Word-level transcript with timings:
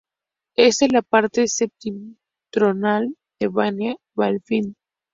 Está 0.55 0.85
en 0.85 0.93
la 0.93 1.03
parte 1.03 1.45
septentrional 1.47 3.15
de 3.39 3.47
bahía 3.49 3.97
Baffin. 4.15 4.75